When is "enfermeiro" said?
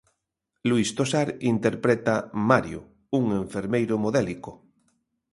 3.41-3.95